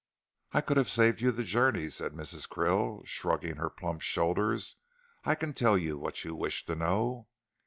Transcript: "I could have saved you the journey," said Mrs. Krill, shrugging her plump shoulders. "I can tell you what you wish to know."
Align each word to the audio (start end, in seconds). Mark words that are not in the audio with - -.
"I 0.51 0.61
could 0.61 0.77
have 0.77 0.89
saved 0.89 1.21
you 1.21 1.31
the 1.31 1.43
journey," 1.43 1.91
said 1.91 2.13
Mrs. 2.13 2.49
Krill, 2.49 3.05
shrugging 3.05 3.57
her 3.57 3.69
plump 3.69 4.01
shoulders. 4.01 4.77
"I 5.25 5.35
can 5.35 5.53
tell 5.53 5.77
you 5.77 5.95
what 5.95 6.23
you 6.25 6.33
wish 6.33 6.65
to 6.65 6.73
know." 6.75 7.27